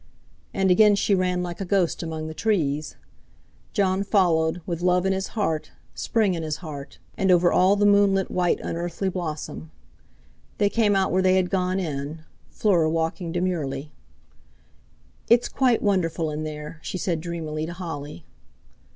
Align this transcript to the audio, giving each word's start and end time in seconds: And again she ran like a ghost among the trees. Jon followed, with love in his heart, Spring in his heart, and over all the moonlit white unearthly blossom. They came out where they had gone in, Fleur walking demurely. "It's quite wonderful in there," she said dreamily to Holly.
And 0.51 0.71
again 0.71 0.95
she 0.95 1.13
ran 1.13 1.43
like 1.43 1.61
a 1.61 1.63
ghost 1.63 2.01
among 2.01 2.25
the 2.25 2.33
trees. 2.33 2.95
Jon 3.71 4.03
followed, 4.03 4.59
with 4.65 4.81
love 4.81 5.05
in 5.05 5.13
his 5.13 5.37
heart, 5.37 5.73
Spring 5.93 6.33
in 6.33 6.41
his 6.41 6.55
heart, 6.57 6.97
and 7.19 7.29
over 7.29 7.51
all 7.53 7.75
the 7.75 7.85
moonlit 7.85 8.31
white 8.31 8.59
unearthly 8.61 9.09
blossom. 9.09 9.69
They 10.57 10.71
came 10.71 10.95
out 10.95 11.11
where 11.11 11.21
they 11.21 11.35
had 11.35 11.51
gone 11.51 11.79
in, 11.79 12.23
Fleur 12.49 12.89
walking 12.89 13.31
demurely. 13.31 13.91
"It's 15.29 15.47
quite 15.47 15.83
wonderful 15.83 16.31
in 16.31 16.45
there," 16.45 16.79
she 16.81 16.97
said 16.97 17.21
dreamily 17.21 17.67
to 17.67 17.73
Holly. 17.73 18.25